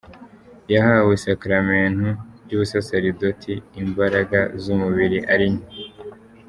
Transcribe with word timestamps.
Yahawe 0.73 1.11
isakaramentu 1.19 2.07
ry’ubusaseredoti 2.43 3.53
imbaraga 3.81 4.39
z’umubiri 4.61 5.19
ari 5.33 5.47
nke 5.53 5.65